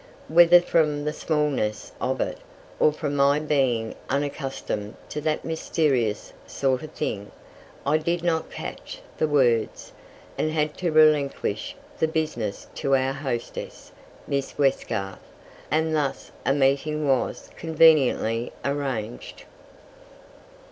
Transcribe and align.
Whether 0.29 0.61
from 0.61 1.05
the 1.05 1.13
smallness 1.13 1.91
of 2.01 2.19
it, 2.21 2.39
or 2.79 2.91
from 2.91 3.15
my 3.15 3.37
being 3.39 3.93
unaccustomed 4.09 4.95
to 5.09 5.21
that 5.21 5.45
mysterious 5.45 6.33
sort 6.47 6.81
of 6.81 6.89
thing, 6.93 7.31
I 7.85 7.99
did 7.99 8.23
not 8.23 8.49
catch 8.49 8.99
the 9.19 9.27
words, 9.27 9.91
and 10.39 10.49
had 10.49 10.75
to 10.79 10.91
relinquish 10.91 11.75
the 11.99 12.07
business 12.07 12.65
to 12.77 12.95
our 12.95 13.13
hostess, 13.13 13.91
Miss 14.25 14.57
Westgarth, 14.57 15.19
and 15.69 15.95
thus 15.95 16.31
a 16.47 16.53
meeting 16.55 17.07
was 17.07 17.51
conveniently 17.55 18.53
arranged. 18.65 19.43